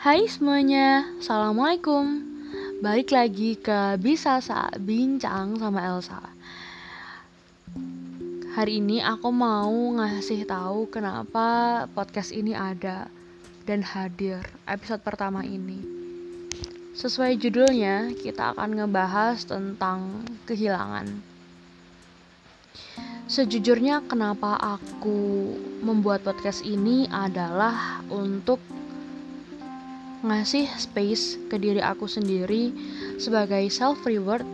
[0.00, 2.24] Hai semuanya, Assalamualaikum.
[2.80, 6.24] Balik lagi ke Bisa Saat Bincang sama Elsa.
[8.56, 9.68] Hari ini aku mau
[10.00, 13.12] ngasih tahu kenapa podcast ini ada
[13.68, 15.84] dan hadir episode pertama ini.
[16.96, 21.12] Sesuai judulnya, kita akan ngebahas tentang kehilangan.
[23.28, 25.52] Sejujurnya kenapa aku
[25.84, 28.79] membuat podcast ini adalah untuk
[30.20, 32.72] ngasih space ke diri aku sendiri
[33.16, 34.44] sebagai self reward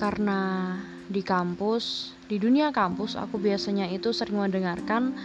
[0.00, 0.72] karena
[1.08, 5.16] di kampus, di dunia kampus aku biasanya itu sering mendengarkan.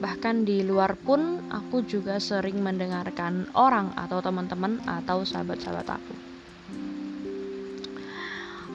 [0.00, 6.14] Bahkan di luar pun aku juga sering mendengarkan orang atau teman-teman atau sahabat-sahabat aku.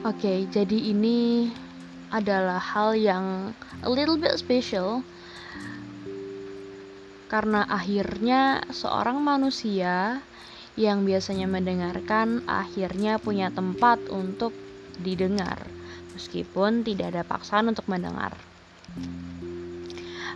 [0.06, 1.50] Oke, okay, jadi ini
[2.14, 3.50] adalah hal yang
[3.82, 5.02] a little bit special
[7.26, 10.22] karena akhirnya seorang manusia
[10.76, 14.52] yang biasanya mendengarkan akhirnya punya tempat untuk
[15.00, 15.66] didengar
[16.16, 18.32] meskipun tidak ada paksaan untuk mendengar.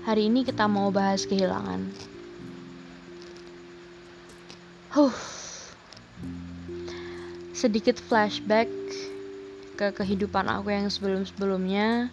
[0.05, 1.89] Hari ini kita mau bahas kehilangan.
[4.93, 5.15] Huh.
[7.57, 8.69] Sedikit flashback
[9.77, 12.13] ke kehidupan aku yang sebelum-sebelumnya.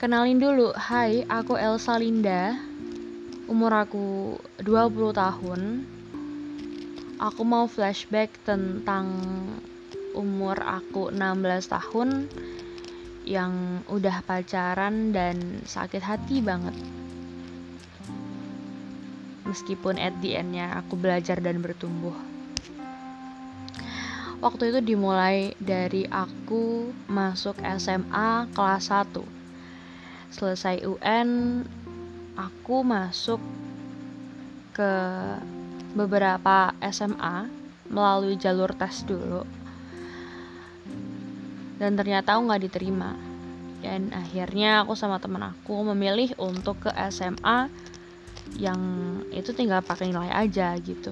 [0.00, 2.56] Kenalin dulu, hai, aku Elsa Linda.
[3.48, 5.60] Umur aku 20 tahun.
[7.18, 9.10] Aku mau flashback tentang
[10.14, 12.30] umur aku 16 tahun
[13.26, 16.76] yang udah pacaran dan sakit hati banget.
[19.48, 22.14] Meskipun at the end-nya aku belajar dan bertumbuh
[24.38, 29.18] waktu itu dimulai dari aku masuk SMA kelas 1
[30.30, 31.62] selesai UN
[32.38, 33.42] aku masuk
[34.70, 34.92] ke
[35.98, 37.50] beberapa SMA
[37.90, 39.42] melalui jalur tes dulu.
[41.82, 43.10] Dan ternyata aku nggak diterima.
[43.82, 47.66] Dan akhirnya aku sama temen aku memilih untuk ke SMA
[48.58, 48.80] yang
[49.34, 51.10] itu tinggal pakai nilai aja gitu.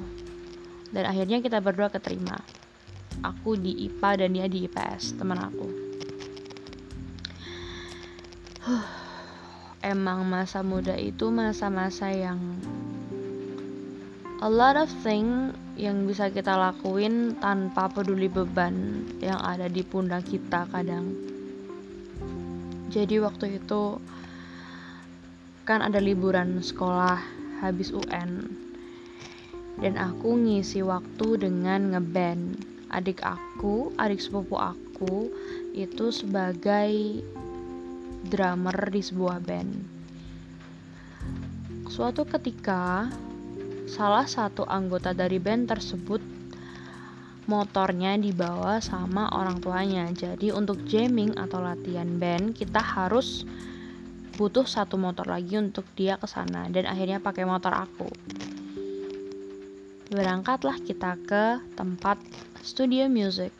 [0.94, 2.38] Dan akhirnya kita berdua keterima.
[3.22, 5.86] Aku di IPA dan dia di IPS teman aku
[9.86, 12.42] emang masa muda itu masa-masa yang
[14.42, 20.26] a lot of thing yang bisa kita lakuin tanpa peduli beban yang ada di pundak
[20.26, 21.14] kita kadang.
[22.90, 24.02] Jadi waktu itu
[25.62, 27.22] kan ada liburan sekolah
[27.62, 28.50] habis UN
[29.78, 32.74] dan aku ngisi waktu dengan ngeband.
[32.86, 35.28] Adik aku, adik sepupu aku
[35.74, 37.20] itu sebagai
[38.26, 39.72] drummer di sebuah band.
[41.86, 43.06] Suatu ketika,
[43.86, 46.18] salah satu anggota dari band tersebut
[47.46, 50.10] motornya dibawa sama orang tuanya.
[50.10, 53.46] Jadi untuk jamming atau latihan band kita harus
[54.36, 58.10] butuh satu motor lagi untuk dia ke sana dan akhirnya pakai motor aku.
[60.12, 62.20] Berangkatlah kita ke tempat
[62.62, 63.54] studio music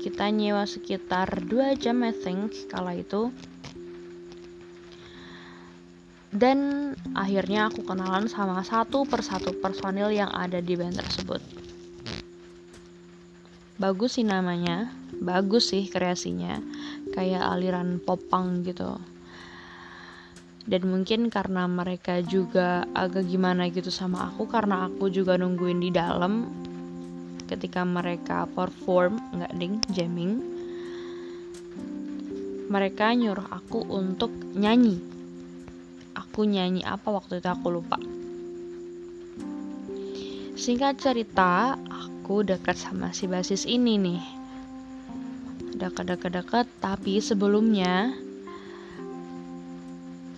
[0.00, 3.28] kita nyewa sekitar 2 jam I think kala itu.
[6.30, 11.42] Dan akhirnya aku kenalan sama satu persatu personil yang ada di band tersebut.
[13.76, 14.88] Bagus sih namanya.
[15.20, 16.56] Bagus sih kreasinya.
[17.12, 18.96] Kayak aliran popang gitu.
[20.70, 25.90] Dan mungkin karena mereka juga agak gimana gitu sama aku karena aku juga nungguin di
[25.90, 26.46] dalam
[27.50, 30.38] ketika mereka perform nggak ding jamming
[32.70, 35.02] mereka nyuruh aku untuk nyanyi.
[36.14, 37.98] Aku nyanyi apa waktu itu aku lupa.
[40.54, 44.22] Singkat cerita aku dekat sama si basis ini nih.
[45.82, 48.14] Dekat-dekat-dekat tapi sebelumnya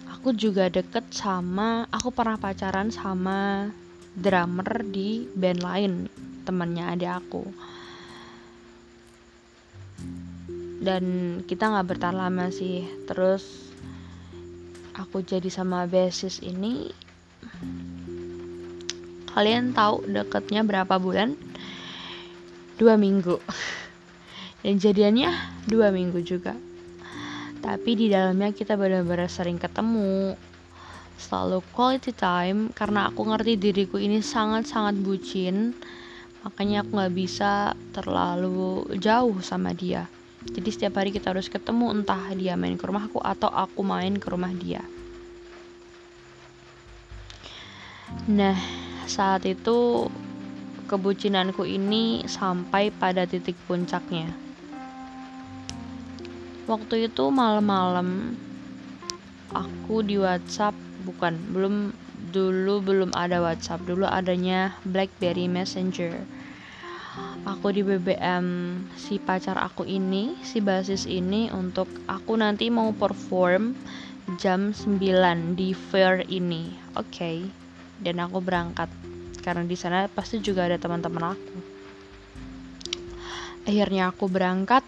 [0.09, 3.69] aku juga deket sama aku pernah pacaran sama
[4.17, 5.93] drummer di band lain
[6.43, 7.43] temannya adik aku.
[10.83, 11.05] Dan
[11.47, 12.83] kita nggak bertahan lama sih.
[13.07, 13.71] Terus
[14.99, 16.91] aku jadi sama basis ini
[19.33, 21.39] kalian tahu deketnya berapa bulan?
[22.77, 23.39] Dua minggu.
[24.67, 25.31] Dan jadiannya
[25.71, 26.59] dua minggu juga.
[27.63, 30.35] Tapi di dalamnya kita benar-benar sering ketemu.
[31.15, 35.71] Selalu quality time karena aku ngerti diriku ini sangat-sangat bucin
[36.43, 40.07] makanya aku nggak bisa terlalu jauh sama dia
[40.43, 44.27] jadi setiap hari kita harus ketemu entah dia main ke rumahku atau aku main ke
[44.27, 44.83] rumah dia
[48.27, 48.59] nah
[49.07, 50.11] saat itu
[50.93, 54.29] kebucinanku ini sampai pada titik puncaknya.
[56.69, 58.37] Waktu itu malam-malam
[59.57, 60.77] aku di WhatsApp
[61.09, 61.75] bukan belum
[62.33, 63.85] dulu belum ada WhatsApp.
[63.85, 66.17] Dulu adanya BlackBerry Messenger.
[67.45, 73.77] Aku di BBM si pacar aku ini si basis ini untuk aku nanti mau perform
[74.41, 76.73] jam 9 di fair ini.
[76.97, 77.13] Oke.
[77.13, 77.39] Okay.
[78.03, 78.91] dan aku berangkat.
[79.47, 81.57] Karena di sana pasti juga ada teman-teman aku.
[83.63, 84.83] Akhirnya aku berangkat.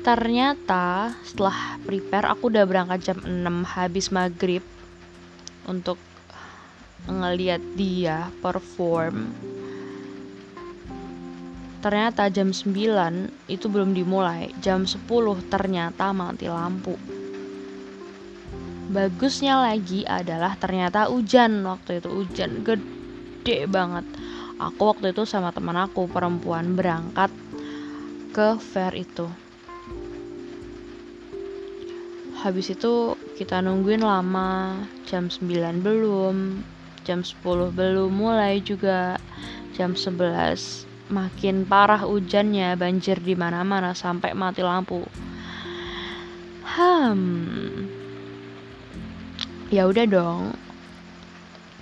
[0.00, 4.64] Ternyata setelah prepare aku udah berangkat jam 6 habis maghrib
[5.68, 6.00] untuk
[7.06, 9.30] ngeliat dia perform.
[11.78, 14.50] Ternyata jam 9 itu belum dimulai.
[14.58, 15.06] Jam 10
[15.46, 16.98] ternyata mati lampu.
[18.88, 21.62] Bagusnya lagi adalah ternyata hujan.
[21.62, 24.02] Waktu itu hujan gede banget.
[24.58, 27.30] Aku waktu itu sama teman aku perempuan berangkat
[28.34, 29.30] ke fair itu
[32.38, 36.62] habis itu kita nungguin lama jam 9 belum
[37.02, 39.18] jam 10 belum mulai juga
[39.74, 45.02] jam 11 makin parah hujannya, banjir di mana-mana sampai mati lampu.
[46.68, 47.88] Hmm.
[49.72, 50.52] Ya udah dong.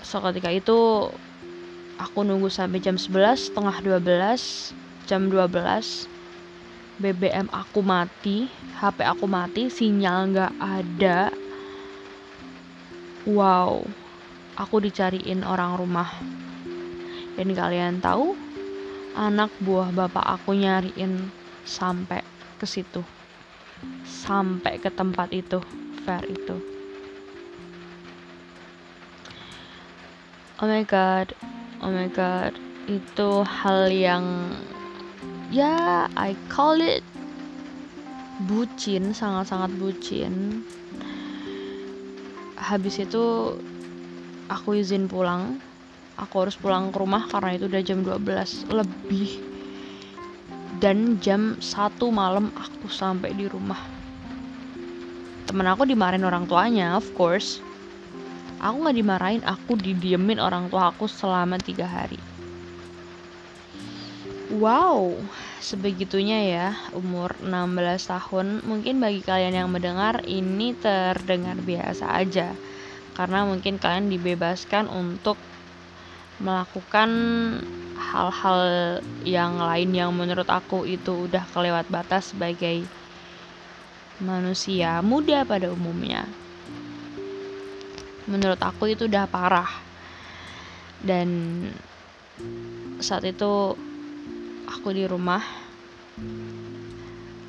[0.02, 1.10] So ketika itu
[1.98, 4.74] aku nunggu sampai jam 11, setengah 12,
[5.10, 6.15] jam 12
[6.96, 8.48] BBM aku mati,
[8.80, 11.28] HP aku mati, sinyal nggak ada.
[13.28, 13.84] Wow,
[14.56, 16.08] aku dicariin orang rumah.
[17.36, 18.32] Dan kalian tahu
[19.16, 21.32] anak buah bapak aku nyariin
[21.64, 22.20] sampai
[22.60, 23.00] ke situ
[24.04, 25.60] sampai ke tempat itu
[26.04, 26.56] fair itu
[30.60, 31.32] oh my god
[31.80, 32.52] oh my god
[32.86, 34.52] itu hal yang
[35.50, 37.06] ya I call it
[38.44, 40.64] bucin sangat-sangat bucin.
[42.58, 43.56] Habis itu
[44.50, 45.62] aku izin pulang.
[46.16, 49.30] Aku harus pulang ke rumah karena itu udah jam 12 lebih
[50.80, 53.80] dan jam 1 malam aku sampai di rumah.
[55.44, 57.60] Temen aku dimarahin orang tuanya of course.
[58.64, 62.16] Aku nggak dimarahin aku didiemin orang tua aku selama tiga hari
[64.54, 65.14] wow
[65.58, 72.54] sebegitunya ya umur 16 tahun mungkin bagi kalian yang mendengar ini terdengar biasa aja
[73.16, 75.40] karena mungkin kalian dibebaskan untuk
[76.36, 77.10] melakukan
[77.96, 78.60] hal-hal
[79.24, 82.84] yang lain yang menurut aku itu udah kelewat batas sebagai
[84.20, 86.24] manusia muda pada umumnya.
[88.28, 89.68] Menurut aku itu udah parah.
[91.00, 91.28] Dan
[92.98, 93.76] saat itu
[94.76, 95.40] aku di rumah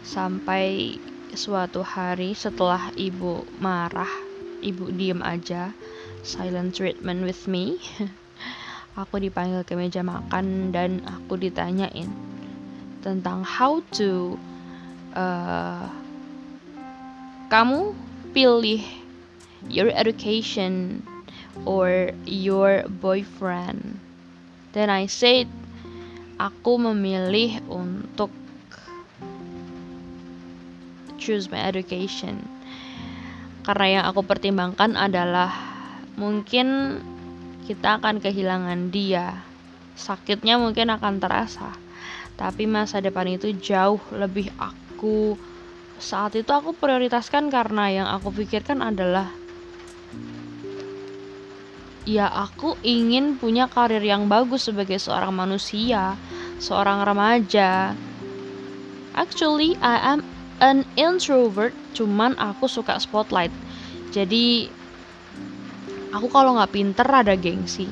[0.07, 0.95] sampai
[1.35, 4.07] suatu hari setelah ibu marah,
[4.63, 5.75] ibu diem aja,
[6.23, 7.83] silent treatment with me.
[8.97, 12.07] aku dipanggil ke meja makan dan aku ditanyain
[13.03, 14.39] tentang how to
[15.13, 15.85] uh,
[17.51, 17.91] kamu
[18.31, 18.81] pilih
[19.69, 21.03] your education
[21.67, 24.01] or your boyfriend
[24.73, 25.45] then I said
[26.37, 28.29] aku memilih untuk
[31.17, 32.45] choose my education
[33.67, 35.51] karena yang aku pertimbangkan adalah
[36.15, 36.97] mungkin
[37.67, 39.43] kita akan kehilangan dia.
[39.99, 41.75] Sakitnya mungkin akan terasa,
[42.39, 45.35] tapi masa depan itu jauh lebih aku
[45.99, 49.33] saat itu aku prioritaskan karena yang aku pikirkan adalah
[52.07, 56.15] ya aku ingin punya karir yang bagus sebagai seorang manusia,
[56.63, 57.91] seorang remaja.
[59.11, 60.23] Actually, I am
[60.63, 63.51] an introvert, cuman aku suka spotlight.
[64.15, 64.71] Jadi
[66.15, 67.85] aku kalau nggak pinter ada gengsi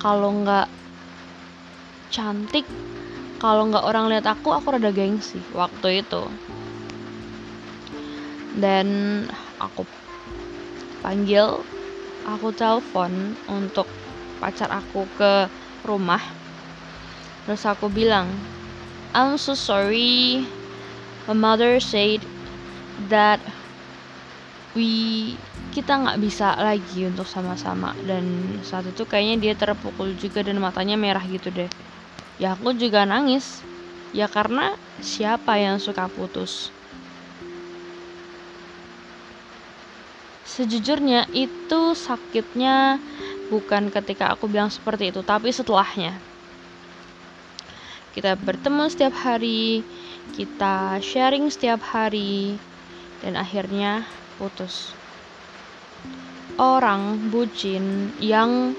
[0.00, 0.66] kalau nggak
[2.08, 2.64] cantik
[3.38, 6.26] kalau nggak orang lihat aku aku rada gengsi waktu itu
[8.58, 8.88] dan
[9.60, 9.86] aku
[11.04, 11.62] panggil
[12.28, 13.88] aku telepon untuk
[14.36, 15.48] pacar aku ke
[15.80, 16.20] rumah.
[17.48, 18.28] Terus aku bilang
[19.16, 20.44] I'm so sorry.
[21.24, 22.24] My mother said
[23.08, 23.40] that
[24.76, 25.36] we
[25.72, 27.96] kita nggak bisa lagi untuk sama-sama.
[28.04, 31.68] Dan saat itu kayaknya dia terpukul juga dan matanya merah gitu deh.
[32.36, 33.64] Ya aku juga nangis.
[34.12, 36.72] Ya karena siapa yang suka putus
[40.58, 42.98] sejujurnya itu sakitnya
[43.46, 46.18] bukan ketika aku bilang seperti itu tapi setelahnya.
[48.10, 49.86] Kita bertemu setiap hari
[50.34, 52.58] kita sharing setiap hari
[53.22, 54.02] dan akhirnya
[54.42, 54.90] putus.
[56.58, 58.74] Orang bucin yang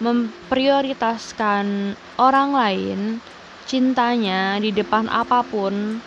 [0.00, 3.20] memprioritaskan orang lain
[3.68, 6.00] cintanya di depan apa pun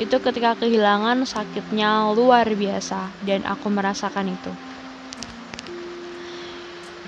[0.00, 4.52] itu ketika kehilangan sakitnya luar biasa dan aku merasakan itu.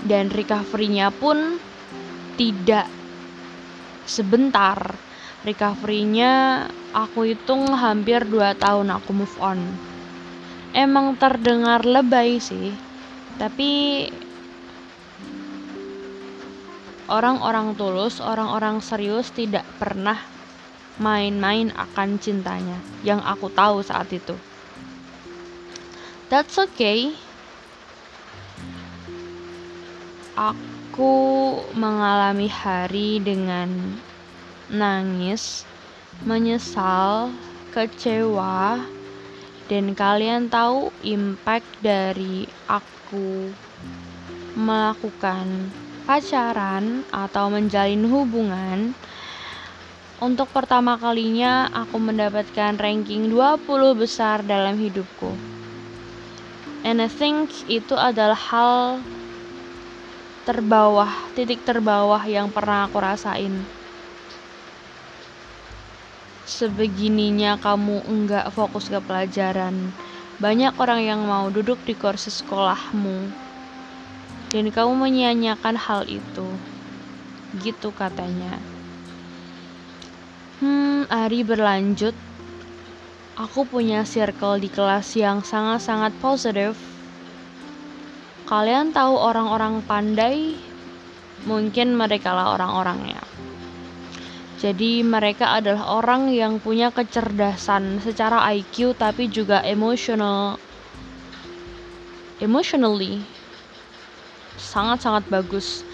[0.04, 1.56] Dan recovery-nya pun
[2.36, 2.84] tidak
[4.04, 4.76] sebentar.
[5.42, 9.58] Recovery-nya aku hitung hampir 2 tahun aku move on.
[10.76, 12.76] Emang terdengar lebay sih
[13.40, 14.06] tapi
[17.08, 20.20] orang-orang tulus, orang-orang serius tidak pernah
[21.00, 24.36] main-main akan cintanya yang aku tahu saat itu.
[26.32, 27.12] That's okay.
[30.32, 31.12] Aku
[31.76, 34.00] mengalami hari dengan
[34.72, 35.68] nangis,
[36.24, 37.28] menyesal,
[37.76, 38.80] kecewa,
[39.68, 43.52] dan kalian tahu impact dari aku
[44.56, 45.72] melakukan
[46.04, 48.92] pacaran atau menjalin hubungan
[50.22, 53.66] untuk pertama kalinya aku mendapatkan ranking 20
[53.98, 55.34] besar dalam hidupku.
[56.86, 59.02] And I think itu adalah hal
[60.46, 63.66] terbawah, titik terbawah yang pernah aku rasain.
[66.46, 69.90] Sebegininya kamu enggak fokus ke pelajaran.
[70.38, 73.30] Banyak orang yang mau duduk di kursi sekolahmu,
[74.54, 76.46] dan kamu menyia-nyiakan hal itu.
[77.62, 78.71] Gitu katanya.
[81.12, 82.16] Hari berlanjut.
[83.36, 86.72] Aku punya circle di kelas yang sangat-sangat positif.
[88.48, 90.56] Kalian tahu orang-orang pandai?
[91.44, 93.20] Mungkin mereka lah orang-orangnya.
[94.56, 100.56] Jadi mereka adalah orang yang punya kecerdasan secara IQ tapi juga emotional
[102.40, 103.20] emotionally
[104.56, 105.84] sangat-sangat bagus.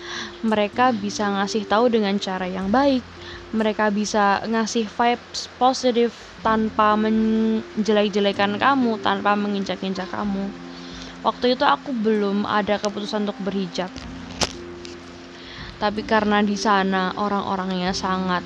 [0.46, 3.02] Mereka bisa ngasih tahu dengan cara yang baik.
[3.48, 6.12] Mereka bisa ngasih vibes positif
[6.44, 10.52] tanpa menjelek-jelekan kamu, tanpa menginjak-injak kamu.
[11.24, 13.88] Waktu itu aku belum ada keputusan untuk berhijab.
[15.78, 18.42] Tapi karena di sana orang-orangnya sangat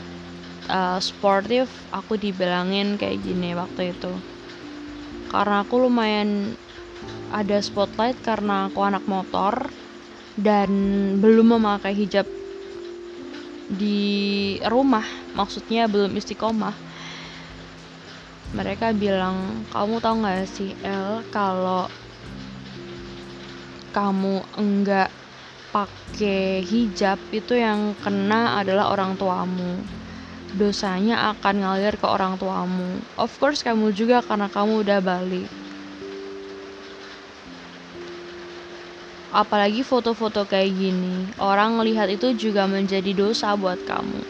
[0.68, 4.12] uh, sportif, aku dibilangin kayak gini waktu itu.
[5.32, 6.54] Karena aku lumayan
[7.32, 9.72] ada spotlight karena aku anak motor
[10.36, 10.68] dan
[11.20, 12.28] belum memakai hijab
[13.72, 16.76] di rumah maksudnya belum istiqomah.
[18.52, 21.88] Mereka bilang kamu tahu nggak sih El kalau
[23.96, 25.08] kamu enggak
[25.72, 29.80] pakai hijab itu yang kena adalah orang tuamu.
[30.52, 33.00] Dosanya akan ngalir ke orang tuamu.
[33.16, 35.61] Of course kamu juga karena kamu udah balik
[39.32, 44.20] Apalagi foto-foto kayak gini, orang melihat itu juga menjadi dosa buat kamu.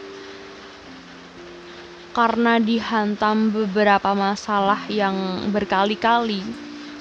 [2.15, 6.39] Karena dihantam beberapa masalah yang berkali-kali,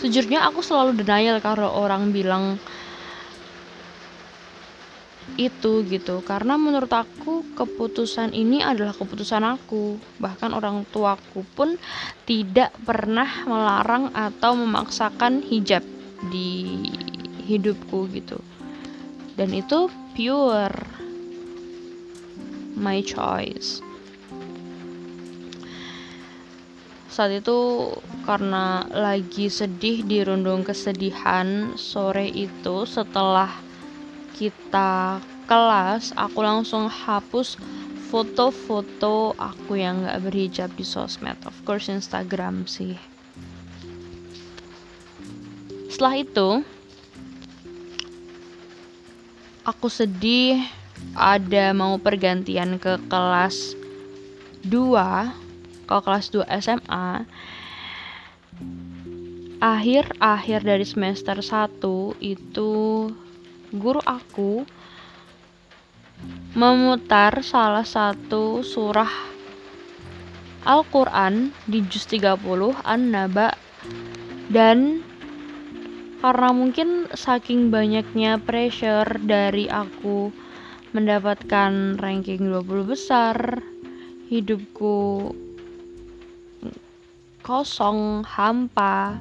[0.02, 2.58] sejujurnya aku selalu denial kalau orang bilang
[5.38, 6.26] itu gitu.
[6.26, 10.00] Karena menurut aku keputusan ini adalah keputusan aku.
[10.18, 11.78] Bahkan orang tuaku pun
[12.26, 15.86] tidak pernah melarang atau memaksakan hijab
[16.34, 16.82] di
[17.44, 18.38] hidupku gitu.
[19.34, 20.76] Dan itu pure
[22.76, 23.80] my choice.
[27.12, 27.92] Saat itu
[28.24, 33.52] karena lagi sedih dirundung kesedihan sore itu setelah
[34.32, 37.60] kita kelas aku langsung hapus
[38.08, 41.36] foto-foto aku yang gak berhijab di sosmed.
[41.44, 42.96] Of course Instagram sih.
[45.92, 46.48] Setelah itu
[49.62, 50.58] aku sedih
[51.14, 53.78] ada mau pergantian ke kelas
[54.66, 57.22] 2 ke kelas 2 SMA
[59.62, 61.78] akhir-akhir dari semester 1
[62.18, 62.74] itu
[63.70, 64.66] guru aku
[66.58, 69.30] memutar salah satu surah
[70.66, 72.38] Al-Quran di juz 30
[72.82, 73.54] An-Naba
[74.50, 75.06] dan
[76.22, 80.30] karena mungkin saking banyaknya pressure dari aku
[80.94, 83.58] mendapatkan ranking 20 besar
[84.30, 85.34] hidupku
[87.42, 89.18] kosong hampa.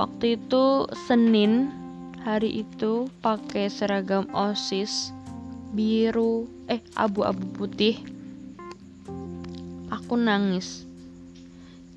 [0.00, 1.68] Waktu itu Senin
[2.24, 5.12] hari itu pakai seragam OSIS
[5.76, 8.00] biru eh abu-abu putih.
[9.92, 10.88] Aku nangis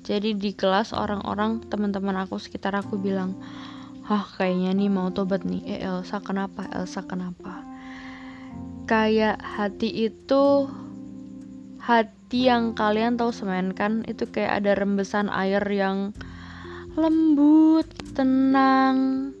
[0.04, 3.40] jadi di kelas orang-orang teman-teman aku sekitar aku bilang
[4.04, 5.64] Hah kayaknya nih mau tobat nih.
[5.64, 6.68] Eh Elsa kenapa?
[6.68, 7.64] Elsa kenapa?
[8.84, 10.68] Kayak hati itu
[11.80, 14.04] Hati yang kalian tahu semen kan?
[14.04, 16.12] Itu kayak ada rembesan air yang
[17.00, 19.32] Lembut Tenang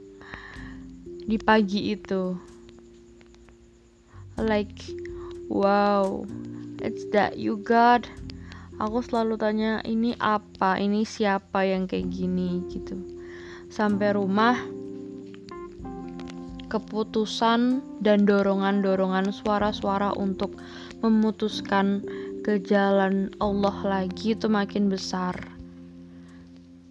[1.28, 2.40] Di pagi itu.
[4.40, 4.80] Like
[5.52, 6.24] Wow
[6.80, 8.08] It's that you God
[8.82, 10.82] Aku selalu tanya ini apa?
[10.82, 12.66] Ini siapa yang kayak gini?
[12.66, 12.98] Gitu.
[13.70, 14.58] Sampai rumah
[16.66, 20.58] keputusan dan dorongan-dorongan suara-suara untuk
[21.06, 22.02] memutuskan
[22.42, 25.38] ke jalan Allah lagi itu makin besar.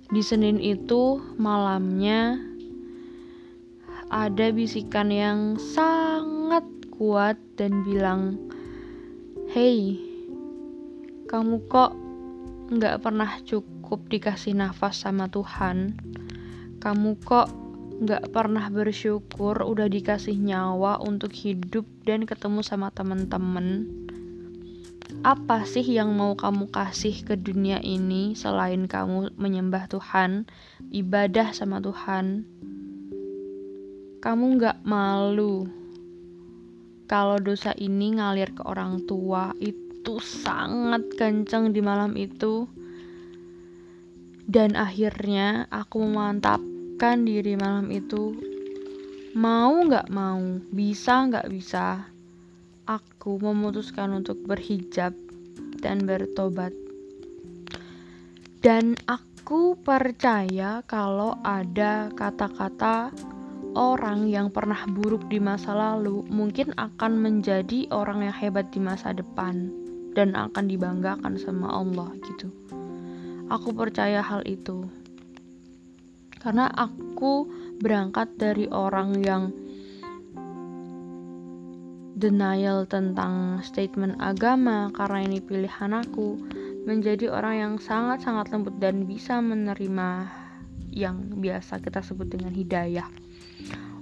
[0.07, 2.39] Di Senin itu malamnya
[4.07, 6.63] ada bisikan yang sangat
[6.95, 8.39] kuat dan bilang,
[9.51, 10.12] "Hey,
[11.33, 11.97] kamu kok
[12.69, 15.97] nggak pernah cukup dikasih nafas sama Tuhan?"
[16.83, 17.47] Kamu kok
[18.03, 23.87] gak pernah bersyukur udah dikasih nyawa untuk hidup dan ketemu sama temen-temen?
[25.23, 30.43] Apa sih yang mau kamu kasih ke dunia ini selain kamu menyembah Tuhan,
[30.91, 32.43] ibadah sama Tuhan?
[34.19, 35.71] Kamu gak malu
[37.07, 39.82] kalau dosa ini ngalir ke orang tua itu
[40.19, 42.67] sangat kenceng di malam itu.
[44.43, 46.59] Dan akhirnya aku memantap
[47.03, 48.31] menyempatkan diri malam itu.
[49.35, 50.39] Mau nggak mau
[50.71, 52.05] bisa nggak bisa
[52.87, 55.11] aku memutuskan untuk berhijab
[55.83, 56.71] dan bertobat.
[58.63, 63.11] Dan aku percaya kalau ada kata-kata
[63.75, 69.11] orang yang pernah buruk di masa lalu mungkin akan menjadi orang yang hebat di masa
[69.11, 69.82] depan
[70.13, 72.49] dan akan dibanggakan sama Allah gitu.
[73.51, 74.87] Aku percaya hal itu
[76.43, 77.47] karena aku
[77.79, 79.55] berangkat dari orang yang
[82.19, 86.39] denial tentang statement agama karena ini pilihan aku
[86.83, 90.27] menjadi orang yang sangat-sangat lembut dan bisa menerima
[90.91, 93.07] yang biasa kita sebut dengan hidayah.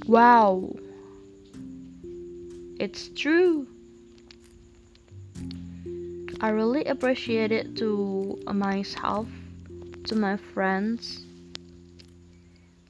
[0.09, 0.75] Wow.
[2.81, 3.69] It's true.
[6.41, 9.29] I really appreciate it to myself,
[10.09, 11.21] to my friends,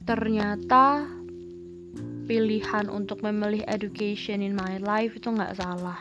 [0.07, 1.03] ternyata
[2.31, 5.99] pilihan untuk memilih education in my life itu nggak salah.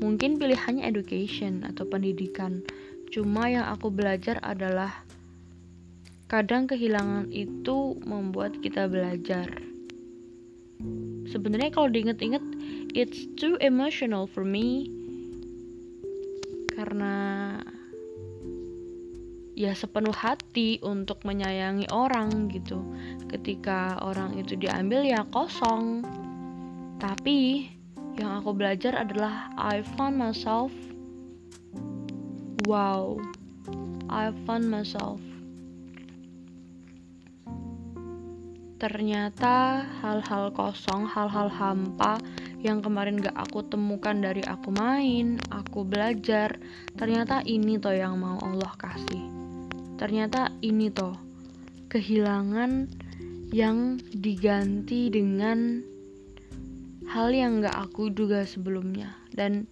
[0.00, 2.64] Mungkin pilihannya education atau pendidikan.
[3.12, 5.04] Cuma yang aku belajar adalah
[6.32, 9.52] kadang kehilangan itu membuat kita belajar.
[11.28, 12.40] Sebenarnya kalau diinget-inget
[12.96, 14.88] it's too emotional for me
[16.80, 17.14] karena
[19.52, 22.80] ya sepenuh hati untuk menyayangi orang gitu.
[23.28, 26.00] Ketika orang itu diambil ya kosong.
[26.96, 27.68] Tapi
[28.16, 30.72] yang aku belajar adalah I found myself
[32.64, 33.16] wow
[34.08, 35.20] I found myself.
[38.80, 42.16] Ternyata hal-hal kosong hal-hal hampa
[42.60, 46.60] yang kemarin gak aku temukan dari aku main, aku belajar,
[46.92, 49.24] ternyata ini toh yang mau Allah kasih.
[49.96, 51.16] Ternyata ini toh
[51.88, 52.88] kehilangan
[53.50, 55.80] yang diganti dengan
[57.08, 59.16] hal yang gak aku duga sebelumnya.
[59.32, 59.64] Dan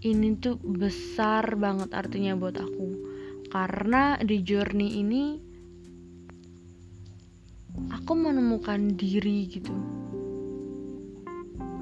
[0.00, 2.88] ini tuh besar banget artinya buat aku.
[3.52, 5.24] Karena di journey ini
[7.92, 10.00] aku menemukan diri gitu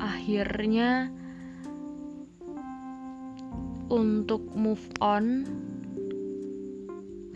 [0.00, 1.10] akhirnya
[3.90, 5.46] untuk move on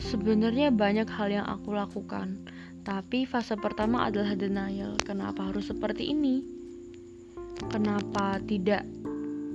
[0.02, 2.42] Sebenarnya banyak hal yang aku lakukan,
[2.82, 4.98] tapi fase pertama adalah denial.
[4.98, 6.42] Kenapa harus seperti ini?
[7.70, 8.82] Kenapa tidak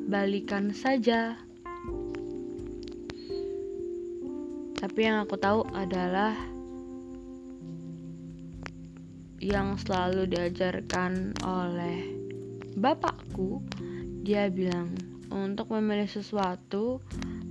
[0.07, 1.35] balikan saja?
[4.79, 6.31] Tapi yang aku tahu adalah
[9.43, 12.26] yang selalu diajarkan oleh
[12.77, 13.65] bapakku.
[14.21, 14.93] Dia bilang,
[15.33, 17.01] untuk memilih sesuatu,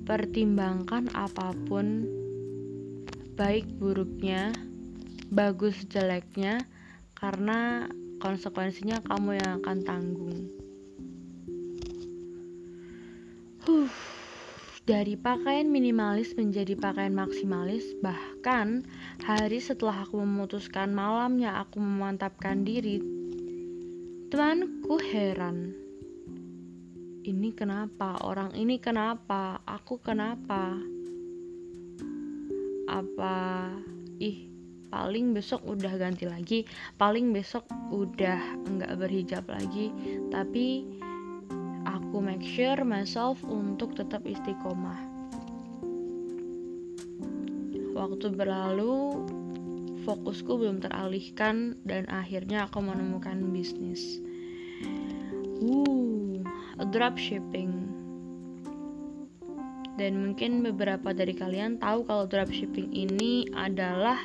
[0.07, 2.07] pertimbangkan apa pun
[3.35, 4.55] baik buruknya,
[5.35, 6.63] bagus jeleknya,
[7.19, 7.91] karena
[8.23, 10.39] konsekuensinya kamu yang akan tanggung.
[13.67, 13.91] Huh,
[14.87, 18.87] dari pakaian minimalis menjadi pakaian maksimalis, bahkan
[19.27, 23.16] hari setelah aku memutuskan malamnya aku memantapkan diri,
[24.27, 25.71] temanku heran.
[27.23, 28.19] Ini kenapa?
[28.27, 29.63] Orang ini kenapa?
[29.63, 30.75] Aku kenapa?
[32.91, 33.71] Apa?
[34.19, 34.51] Ih
[34.91, 36.67] paling besok udah ganti lagi.
[36.99, 39.95] Paling besok udah nggak berhijab lagi.
[40.31, 40.87] Tapi
[41.87, 45.07] aku make sure myself untuk tetap istiqomah.
[47.95, 49.23] Waktu berlalu
[50.07, 54.23] fokusku belum teralihkan dan akhirnya aku menemukan bisnis
[55.61, 56.39] uh
[56.87, 57.91] dropshipping
[59.97, 64.21] dan mungkin beberapa dari kalian tahu kalau dropshipping ini adalah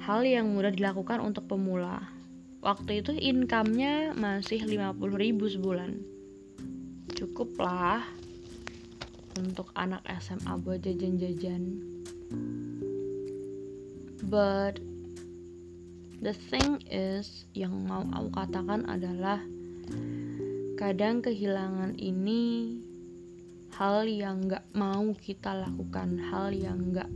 [0.00, 2.08] hal yang mudah dilakukan untuk pemula.
[2.64, 6.00] Waktu itu income-nya masih 50 ribu sebulan.
[7.12, 8.00] Cukup lah
[9.36, 11.62] untuk anak SMA buat jajan-jajan.
[14.26, 14.82] But
[16.18, 19.38] the thing is yang mau aku katakan adalah
[20.74, 22.76] kadang kehilangan ini
[23.78, 27.08] hal yang gak mau kita lakukan, hal yang gak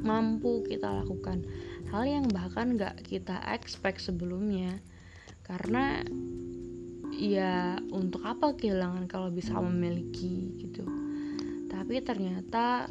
[0.00, 1.44] mampu kita lakukan
[1.94, 4.82] hal yang bahkan gak kita expect sebelumnya.
[5.46, 6.02] Karena
[7.14, 10.82] ya untuk apa kehilangan kalau bisa memiliki gitu.
[11.70, 12.90] Tapi ternyata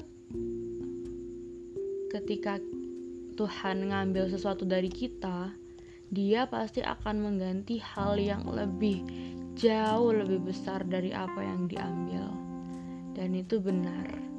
[2.15, 2.63] ketika
[3.33, 5.51] Tuhan ngambil sesuatu dari kita
[6.13, 9.01] dia pasti akan mengganti hal yang lebih
[9.57, 12.25] jauh lebih besar dari apa yang diambil
[13.17, 14.33] dan itu benar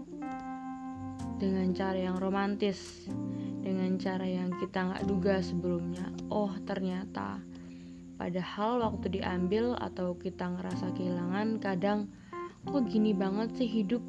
[1.38, 3.10] dengan cara yang romantis
[3.64, 6.04] dengan cara yang kita nggak duga sebelumnya.
[6.28, 7.40] Oh, ternyata
[8.20, 12.12] padahal waktu diambil atau kita ngerasa kehilangan, kadang
[12.68, 14.04] kok gini banget sih hidup?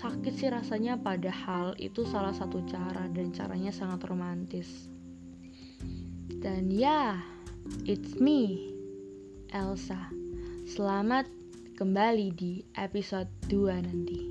[0.00, 4.88] Sakit sih rasanya padahal itu salah satu cara dan caranya sangat romantis.
[6.40, 7.20] Dan ya,
[7.84, 8.72] it's me,
[9.52, 10.08] Elsa.
[10.64, 11.28] Selamat
[11.76, 14.29] kembali di episode 2 nanti.